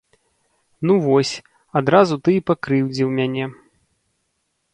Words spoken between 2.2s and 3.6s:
ты і пакрыўдзіў мяне.